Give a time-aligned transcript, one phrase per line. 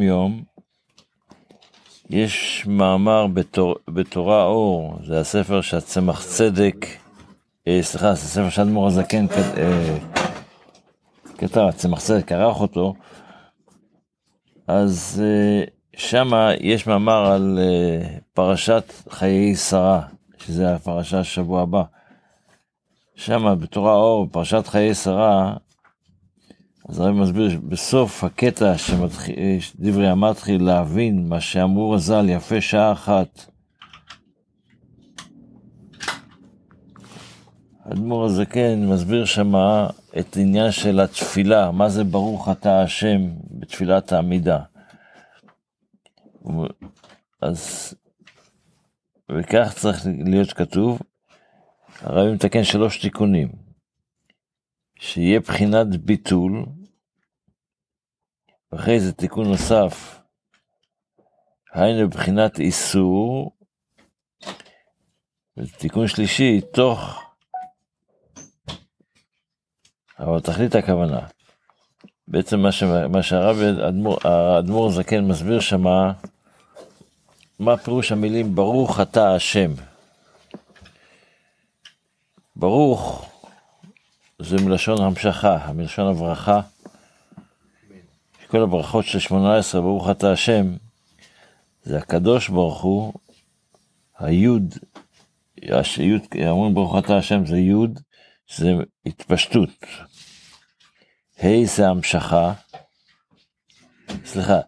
[0.00, 0.42] יום
[2.10, 6.86] יש מאמר בתור, בתורה אור, זה הספר שהצמח צדק,
[7.68, 9.26] אה, סליחה, זה ספר שאדמו"ר הזקן
[9.56, 9.98] אה,
[11.38, 12.94] כתב, הצמח צדק ערך אותו,
[14.66, 15.64] אז אה,
[15.96, 20.02] שמה יש מאמר על אה, פרשת חיי שרה,
[20.38, 21.82] שזה הפרשה השבוע הבא.
[23.14, 25.54] שמה בתורה אור, פרשת חיי שרה,
[26.88, 33.44] אז הרב מסביר בסוף הקטע שדברי המתחיל להבין מה שאמרו רז"ל יפה שעה אחת.
[37.84, 44.58] האדמו"ר הזקן מסביר שמה את עניין של התפילה, מה זה ברוך אתה השם בתפילת העמידה.
[47.42, 47.94] אז
[49.30, 50.98] וכך צריך להיות כתוב,
[52.00, 53.61] הרב מתקן שלוש תיקונים.
[55.02, 56.66] שיהיה בחינת ביטול,
[58.72, 60.20] ואחרי זה תיקון נוסף,
[61.72, 63.56] היינו בחינת איסור,
[65.56, 67.22] ותיקון שלישי, תוך,
[70.18, 71.26] אבל תכלית הכוונה.
[72.28, 72.82] בעצם מה, ש...
[72.82, 73.56] מה שהרב
[74.24, 76.12] האדמו"ר זקן מסביר שמה,
[77.58, 79.70] מה פירוש המילים ברוך אתה השם.
[82.56, 83.31] ברוך
[84.44, 86.60] זה מלשון המשכה, מלשון הברכה.
[88.46, 90.76] כל הברכות של שמונה עשרה, ברוך אתה השם,
[91.82, 93.12] זה הקדוש ברוך הוא,
[94.18, 94.74] היוד,
[95.96, 98.00] היוד, אומרים ברוך אתה השם זה יוד,
[98.56, 98.72] זה
[99.06, 99.70] התפשטות.
[101.42, 102.52] ה' זה המשכה,
[104.24, 104.60] סליחה,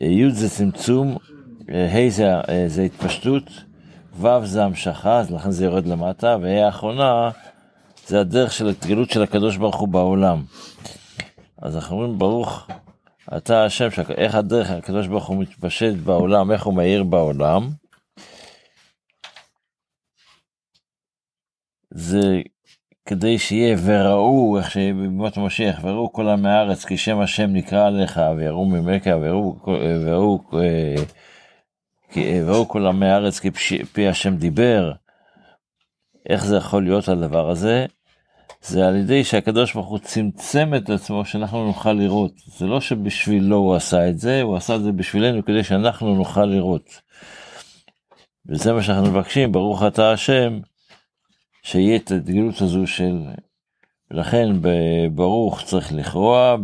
[0.00, 1.16] י' זה צמצום,
[1.68, 2.26] ה' זה,
[2.66, 3.50] זה התפשטות,
[4.12, 7.30] ו' זה המשכה, אז לכן זה יורד למטה, וה' האחרונה
[8.08, 10.44] זה הדרך של התגלות של הקדוש ברוך הוא בעולם.
[11.62, 12.66] אז אנחנו אומרים ברוך
[13.36, 17.68] אתה השם, איך הדרך הקדוש ברוך הוא מתפשט בעולם, איך הוא מאיר בעולם.
[21.90, 22.40] זה
[23.06, 27.86] כדי שיהיה וראו, איך שיהיה בימות המשיח, וראו כל עמי הארץ, כי שם השם נקרא
[27.86, 29.56] עליך, ויראו ממך, וראו,
[30.04, 30.38] וראו,
[32.46, 33.50] וראו כל עמי הארץ, כי
[33.92, 34.92] פי השם דיבר.
[36.28, 37.86] איך זה יכול להיות הדבר הזה?
[38.62, 42.32] זה על ידי שהקדוש ברוך הוא צמצם את עצמו שאנחנו נוכל לראות.
[42.56, 46.44] זה לא שבשבילו הוא עשה את זה, הוא עשה את זה בשבילנו כדי שאנחנו נוכל
[46.44, 47.00] לראות.
[48.46, 50.60] וזה מה שאנחנו מבקשים, ברוך אתה השם,
[51.62, 53.18] שיהיה את הגלות הזו של...
[54.10, 54.48] ולכן
[55.14, 56.56] ברוך צריך לכרוע,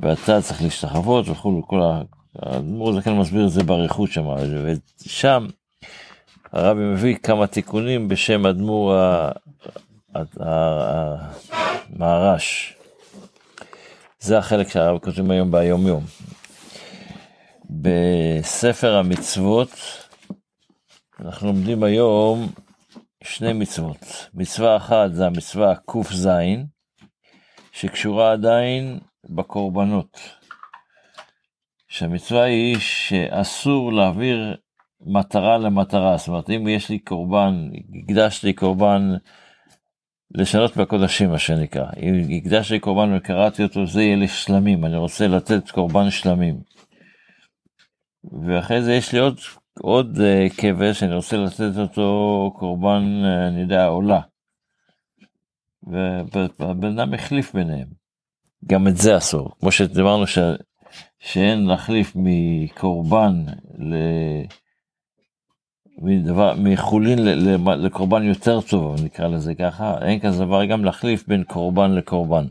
[0.00, 2.02] ואתה צריך להשתחוות וכו', כל ה...
[2.38, 4.24] האדמו"ר כן מסביר את זה באריכות שם,
[5.04, 5.46] ושם
[6.52, 8.94] הרבי מביא כמה תיקונים בשם אדמו"ר
[11.96, 12.74] המהר"ש.
[14.20, 16.04] זה החלק שהרב כותבים היום ביום יום.
[17.70, 19.70] בספר המצוות
[21.24, 22.48] אנחנו לומדים היום
[23.24, 24.28] שני מצוות.
[24.34, 26.28] מצווה אחת זה המצווה ק"ז,
[27.72, 30.20] שקשורה עדיין בקורבנות.
[31.88, 34.56] שהמצווה היא שאסור להעביר
[35.00, 37.68] מטרה למטרה, זאת אומרת אם יש לי קורבן,
[38.02, 39.14] הקדשתי קורבן
[40.34, 45.70] לשנות בקודשים מה שנקרא, אם הקדשתי קורבן וקראתי אותו זה יהיה לשלמים, אני רוצה לתת
[45.70, 46.60] קורבן שלמים.
[48.46, 49.38] ואחרי זה יש לי עוד,
[49.80, 54.20] עוד uh, כבש שאני רוצה לתת אותו קורבן, uh, אני יודע, עולה.
[56.58, 57.88] והבן אדם החליף ביניהם.
[58.66, 60.38] גם את זה אסור, כמו שדיברנו ש...
[61.18, 63.44] שאין להחליף מקורבן
[63.78, 63.94] ל...
[66.00, 67.18] מדבר, מחולין
[67.82, 72.44] לקורבן יותר טוב, נקרא לזה ככה, אין כזה דבר גם להחליף בין קורבן לקורבן.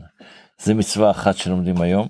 [0.58, 2.08] זה מצווה אחת שלומדים היום.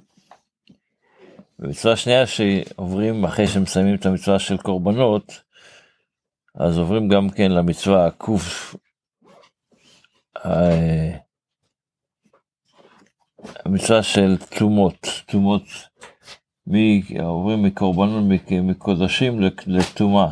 [1.58, 5.42] ומצווה שנייה שעוברים אחרי שמסיימים את המצווה של קורבנות,
[6.54, 8.74] אז עוברים גם כן למצווה הקוף,
[13.64, 15.62] המצווה של תומות, תומות,
[17.20, 20.30] עוברים מקורבנות מקודשים לטומאה.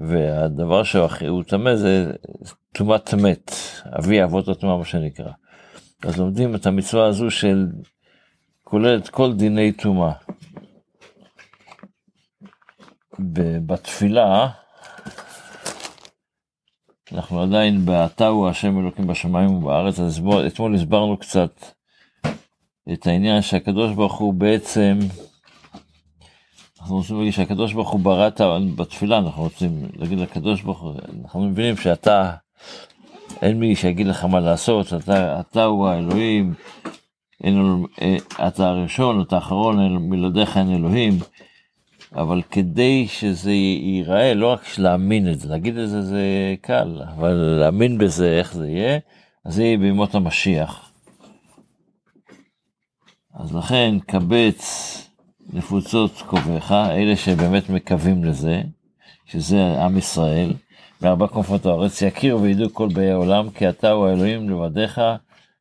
[0.00, 2.12] והדבר שהוא טמא זה
[2.72, 3.50] טומאת מת,
[3.98, 5.32] אבי אבות הטומאה מה שנקרא.
[6.02, 7.66] אז לומדים את המצווה הזו של
[8.64, 10.12] כוללת כל דיני טומאה.
[13.66, 14.48] בתפילה,
[17.12, 21.50] אנחנו עדיין ב"אתה הוא השם אלוקים בשמיים ובארץ", אז אתמול הסברנו קצת
[22.92, 24.98] את העניין שהקדוש ברוך הוא בעצם
[26.80, 28.40] אנחנו רוצים להגיד שהקדוש ברוך הוא ברא את
[28.76, 32.32] בתפילה, אנחנו רוצים להגיד לקדוש ברוך הוא, אנחנו מבינים שאתה,
[33.42, 36.54] אין מי שיגיד לך מה לעשות, אתה, אתה הוא האלוהים,
[37.44, 38.16] אין, אה,
[38.48, 41.18] אתה הראשון, אתה האחרון, מלעדיך אין אלוהים,
[42.12, 47.32] אבל כדי שזה ייראה, לא רק להאמין את זה, להגיד את זה זה קל, אבל
[47.32, 48.98] להאמין בזה, איך זה יהיה,
[49.44, 50.92] אז זה יהיה בימות המשיח.
[53.34, 55.09] אז לכן קבץ
[55.52, 58.62] נפוצות קובעך, אלה שבאמת מקווים לזה,
[59.26, 60.52] שזה עם ישראל,
[61.02, 65.00] מארבע כנפות הארץ, יכירו וידעו כל באי העולם, כי אתה הוא האלוהים לבדיך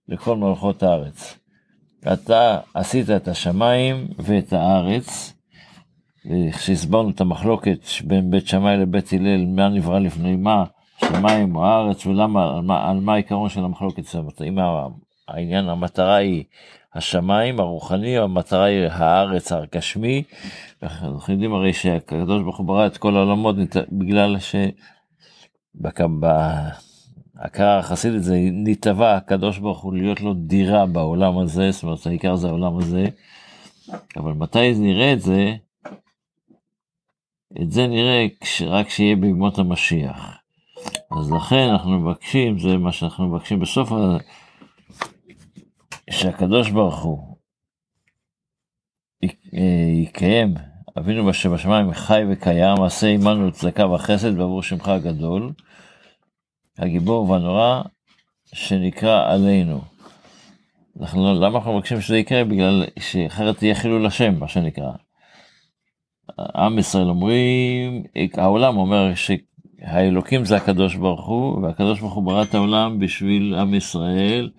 [0.08, 1.38] לכל מלכות הארץ.
[2.14, 5.34] אתה עשית את השמיים ואת הארץ,
[6.52, 10.64] כשהסברנו את המחלוקת בין בית שמאי לבית הלל, מה נברא לפני מה,
[11.06, 14.58] שמיים או הארץ, ולמה, על מה, על מה העיקרון של המחלוקת, זאת אומרת, אם
[15.28, 16.44] העניין, המטרה היא
[16.94, 20.24] השמיים הרוחני, המטרה היא הארץ הגשמי,
[20.84, 23.56] אנחנו יודעים הרי שהקדוש ברוך הוא ברא את כל העולמות
[23.92, 24.56] בגלל ש...
[27.36, 32.36] בהכרה החסידית זה נתבע הקדוש ברוך הוא להיות לו דירה בעולם הזה, זאת אומרת העיקר
[32.36, 33.06] זה העולם הזה,
[34.18, 35.56] אבל מתי נראה את זה?
[37.62, 38.28] את זה נראה
[38.68, 40.38] רק כשיהיה בימות המשיח.
[41.20, 43.92] אז לכן אנחנו מבקשים, זה מה שאנחנו מבקשים בסוף,
[46.10, 47.36] שהקדוש ברוך הוא
[50.04, 50.54] יקיים,
[50.98, 55.54] אבינו שבשמיים חי וקיים, עשה עמנו צדקה וחסד בעבור שמך הגדול,
[56.78, 57.82] הגיבור והנורא
[58.54, 59.82] שנקרא עלינו.
[61.02, 62.44] אנחנו, למה אנחנו מבקשים שזה יקרה?
[62.44, 64.92] בגלל שאחרת תהיה חילול השם, מה שנקרא.
[66.56, 68.04] עם ישראל אומרים,
[68.34, 73.74] העולם אומר שהאלוקים זה הקדוש ברוך הוא, והקדוש ברוך הוא ברא את העולם בשביל עם
[73.74, 74.50] ישראל.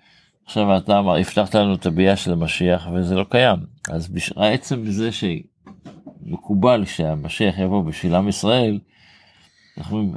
[0.51, 3.59] עכשיו אתה אמר, הבטחת לנו את הביאה של המשיח וזה לא קיים.
[3.91, 4.31] אז בש...
[4.31, 8.79] עצם זה שמקובל שהמשיח יבוא בשביל עם ישראל,
[9.77, 10.15] אנחנו אומרים,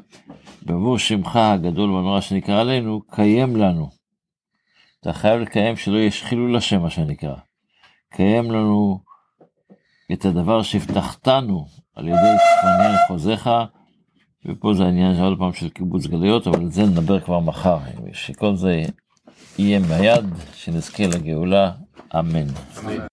[0.63, 3.91] בעבור שמך הגדול והנורא שנקרא עלינו, קיים לנו.
[5.01, 7.37] אתה חייב לקיים שלא יש חילול השם מה שנקרא.
[8.11, 9.01] קיים לנו
[10.13, 13.51] את הדבר שהבטחתנו על ידי צפניה לחוזיך,
[14.47, 17.79] ופה זה העניין עוד פעם של קיבוץ גלויות, אבל על זה נדבר כבר מחר,
[18.13, 18.83] שכל זה
[19.59, 20.25] יהיה מהיד,
[20.55, 21.71] שנזכה לגאולה,
[22.19, 22.47] אמן.